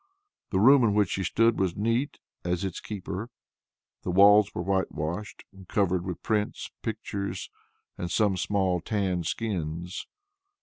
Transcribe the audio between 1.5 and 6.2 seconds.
was neat as its keeper. The walls were whitewashed, and covered